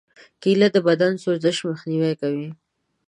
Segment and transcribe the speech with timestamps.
[0.41, 2.49] کېله د بدن د سوزش مخنیوی کوي.